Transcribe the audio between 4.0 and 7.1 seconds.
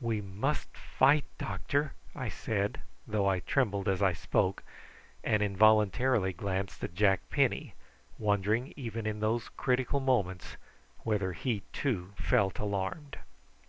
I spoke, and involuntarily glanced at